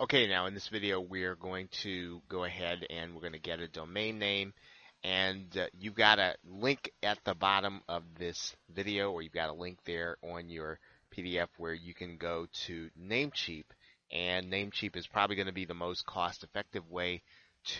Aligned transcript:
Okay, 0.00 0.26
now 0.26 0.46
in 0.46 0.54
this 0.54 0.66
video 0.66 1.00
we're 1.00 1.36
going 1.36 1.68
to 1.82 2.20
go 2.28 2.42
ahead 2.42 2.84
and 2.90 3.14
we're 3.14 3.20
going 3.20 3.32
to 3.34 3.38
get 3.38 3.60
a 3.60 3.68
domain 3.68 4.18
name 4.18 4.52
and 5.04 5.56
uh, 5.56 5.66
you've 5.78 5.94
got 5.94 6.18
a 6.18 6.34
link 6.44 6.90
at 7.04 7.18
the 7.24 7.32
bottom 7.36 7.80
of 7.88 8.02
this 8.18 8.56
video 8.74 9.12
or 9.12 9.22
you've 9.22 9.32
got 9.32 9.50
a 9.50 9.54
link 9.54 9.78
there 9.84 10.16
on 10.20 10.48
your 10.48 10.80
PDF 11.16 11.46
where 11.58 11.72
you 11.72 11.94
can 11.94 12.16
go 12.16 12.48
to 12.66 12.90
Namecheap 13.00 13.66
and 14.10 14.52
Namecheap 14.52 14.96
is 14.96 15.06
probably 15.06 15.36
going 15.36 15.46
to 15.46 15.52
be 15.52 15.64
the 15.64 15.74
most 15.74 16.04
cost 16.04 16.42
effective 16.42 16.90
way 16.90 17.22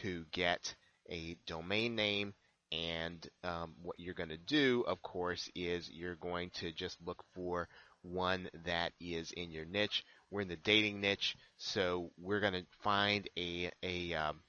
to 0.02 0.24
get 0.30 0.72
a 1.10 1.36
domain 1.48 1.96
name 1.96 2.32
and 2.70 3.28
um, 3.42 3.74
what 3.82 3.98
you're 3.98 4.14
going 4.14 4.28
to 4.28 4.36
do 4.36 4.84
of 4.86 5.02
course 5.02 5.50
is 5.56 5.90
you're 5.92 6.14
going 6.14 6.50
to 6.50 6.70
just 6.70 6.96
look 7.04 7.24
for 7.34 7.68
one 8.04 8.48
that 8.64 8.92
is 9.00 9.32
in 9.32 9.50
your 9.50 9.64
niche 9.64 10.04
we're 10.34 10.40
in 10.40 10.48
the 10.48 10.56
dating 10.56 11.00
niche, 11.00 11.36
so 11.58 12.10
we're 12.20 12.40
going 12.40 12.54
to 12.54 12.66
find 12.82 13.28
a 13.38 13.70
a 13.84 14.14
um, 14.14 14.40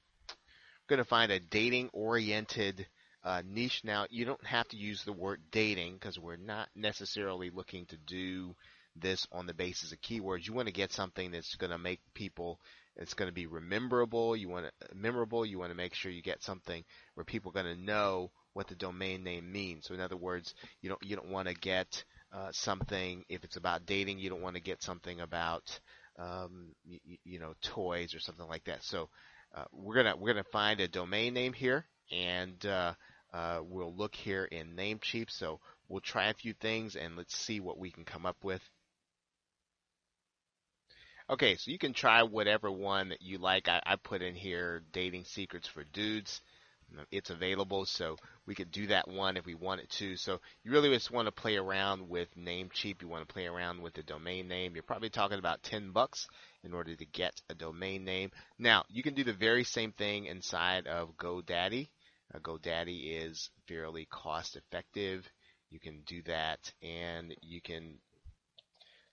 going 0.88 0.98
to 0.98 1.04
find 1.04 1.30
a 1.30 1.38
dating 1.38 1.90
oriented 1.92 2.86
uh, 3.22 3.42
niche. 3.48 3.82
Now, 3.84 4.06
you 4.10 4.24
don't 4.24 4.44
have 4.44 4.66
to 4.68 4.76
use 4.76 5.04
the 5.04 5.12
word 5.12 5.40
dating 5.52 5.94
because 5.94 6.18
we're 6.18 6.36
not 6.36 6.68
necessarily 6.74 7.50
looking 7.50 7.86
to 7.86 7.96
do 7.96 8.56
this 8.96 9.28
on 9.30 9.46
the 9.46 9.54
basis 9.54 9.92
of 9.92 10.00
keywords. 10.00 10.48
You 10.48 10.54
want 10.54 10.66
to 10.66 10.72
get 10.72 10.92
something 10.92 11.30
that's 11.30 11.54
going 11.54 11.70
to 11.70 11.78
make 11.78 12.00
people 12.14 12.58
it's 12.96 13.14
going 13.14 13.28
to 13.28 13.34
be 13.34 13.46
rememberable. 13.46 14.34
You 14.34 14.48
want 14.48 14.66
to 14.66 14.94
memorable. 14.94 15.44
You 15.44 15.58
want 15.58 15.70
to 15.70 15.76
make 15.76 15.94
sure 15.94 16.10
you 16.10 16.22
get 16.22 16.42
something 16.42 16.82
where 17.14 17.24
people 17.24 17.50
are 17.50 17.62
going 17.62 17.76
to 17.76 17.80
know 17.80 18.30
what 18.54 18.68
the 18.68 18.74
domain 18.74 19.22
name 19.22 19.52
means. 19.52 19.86
So 19.86 19.94
in 19.94 20.00
other 20.00 20.16
words, 20.16 20.54
you 20.80 20.88
don't 20.88 21.02
you 21.02 21.14
don't 21.14 21.30
want 21.30 21.46
to 21.46 21.54
get 21.54 22.04
uh, 22.36 22.48
something 22.52 23.24
if 23.28 23.44
it's 23.44 23.56
about 23.56 23.86
dating. 23.86 24.18
You 24.18 24.28
don't 24.28 24.42
want 24.42 24.56
to 24.56 24.62
get 24.62 24.82
something 24.82 25.20
about 25.20 25.80
um, 26.18 26.74
you, 26.84 26.98
you, 27.24 27.38
know 27.38 27.54
toys 27.62 28.14
or 28.14 28.20
something 28.20 28.46
like 28.46 28.64
that. 28.64 28.82
So 28.84 29.08
uh, 29.54 29.64
we're 29.72 29.94
gonna 29.94 30.16
we're 30.16 30.34
gonna 30.34 30.44
find 30.52 30.80
a 30.80 30.88
domain 30.88 31.32
name 31.34 31.52
here, 31.52 31.86
and 32.12 32.64
uh, 32.66 32.94
uh, 33.32 33.60
we'll 33.62 33.94
look 33.94 34.14
here 34.14 34.44
in 34.44 34.76
Namecheap. 34.76 35.30
So 35.30 35.60
we'll 35.88 36.00
try 36.00 36.28
a 36.28 36.34
few 36.34 36.52
things 36.52 36.96
and 36.96 37.16
let's 37.16 37.36
see 37.36 37.60
what 37.60 37.78
we 37.78 37.90
can 37.90 38.04
come 38.04 38.26
up 38.26 38.36
with. 38.42 38.62
Okay, 41.28 41.56
so 41.56 41.70
you 41.70 41.78
can 41.78 41.92
try 41.92 42.22
whatever 42.22 42.70
one 42.70 43.08
that 43.08 43.22
you 43.22 43.38
like. 43.38 43.68
I, 43.68 43.82
I 43.84 43.96
put 43.96 44.22
in 44.22 44.34
here 44.34 44.82
dating 44.92 45.24
secrets 45.24 45.66
for 45.66 45.82
dudes 45.82 46.40
it's 47.10 47.30
available, 47.30 47.84
so 47.84 48.16
we 48.46 48.54
could 48.54 48.70
do 48.70 48.88
that 48.88 49.08
one 49.08 49.36
if 49.36 49.44
we 49.44 49.54
wanted 49.54 49.88
to. 49.90 50.16
So 50.16 50.40
you 50.62 50.70
really 50.70 50.90
just 50.90 51.10
want 51.10 51.26
to 51.26 51.32
play 51.32 51.56
around 51.56 52.08
with 52.08 52.28
Namecheap. 52.36 53.02
You 53.02 53.08
want 53.08 53.26
to 53.26 53.32
play 53.32 53.46
around 53.46 53.82
with 53.82 53.94
the 53.94 54.02
domain 54.02 54.48
name. 54.48 54.74
You're 54.74 54.82
probably 54.82 55.10
talking 55.10 55.38
about 55.38 55.62
10 55.62 55.90
bucks 55.90 56.28
in 56.64 56.72
order 56.72 56.94
to 56.94 57.06
get 57.06 57.40
a 57.50 57.54
domain 57.54 58.04
name. 58.04 58.30
Now, 58.58 58.84
you 58.88 59.02
can 59.02 59.14
do 59.14 59.24
the 59.24 59.32
very 59.32 59.64
same 59.64 59.92
thing 59.92 60.26
inside 60.26 60.86
of 60.86 61.16
GoDaddy. 61.16 61.88
Uh, 62.34 62.38
GoDaddy 62.38 63.24
is 63.24 63.50
fairly 63.68 64.06
cost 64.10 64.56
effective. 64.56 65.28
You 65.70 65.80
can 65.80 66.02
do 66.06 66.22
that 66.22 66.72
and 66.82 67.34
you 67.42 67.60
can 67.60 67.98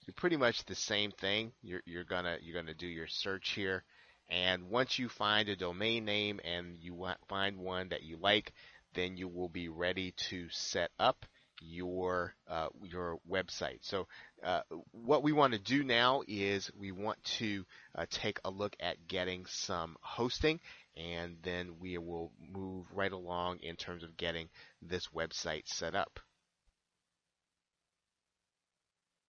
do 0.06 0.12
pretty 0.14 0.38
much 0.38 0.66
the 0.66 0.76
same 0.76 1.12
thing. 1.12 1.52
You're, 1.62 1.82
you're 1.86 2.04
gonna 2.04 2.38
you're 2.42 2.60
gonna 2.60 2.74
do 2.74 2.88
your 2.88 3.08
search 3.08 3.52
here 3.52 3.84
and 4.30 4.70
once 4.70 4.98
you 4.98 5.10
find 5.10 5.50
a 5.50 5.56
domain 5.56 6.06
name 6.06 6.40
and 6.44 6.78
you 6.80 7.08
find 7.28 7.58
one 7.58 7.90
that 7.90 8.04
you 8.04 8.18
like, 8.18 8.54
then 8.94 9.18
you 9.18 9.28
will 9.28 9.50
be 9.50 9.70
ready 9.70 10.12
to 10.30 10.48
set 10.50 10.92
up 11.00 11.26
your 11.62 12.34
uh, 12.48 12.68
your 12.84 13.20
website. 13.30 13.80
So 13.82 14.08
uh, 14.44 14.62
what 14.92 15.24
we 15.24 15.32
want 15.32 15.54
to 15.54 15.60
do 15.60 15.84
now 15.84 16.24
is 16.28 16.72
we 16.78 16.92
want 16.92 17.24
to 17.40 17.66
uh, 17.96 18.06
take 18.10 18.40
a 18.44 18.50
look 18.50 18.76
at 18.80 19.08
getting 19.08 19.46
some 19.46 19.96
hosting 20.02 20.60
and 20.96 21.38
then 21.42 21.80
we 21.80 21.98
will 21.98 22.32
move 22.52 22.86
right 22.94 23.12
along 23.12 23.60
in 23.62 23.76
terms 23.76 24.04
of 24.04 24.18
getting 24.18 24.50
this 24.82 25.08
website 25.16 25.68
set 25.68 25.96
up. 25.96 26.20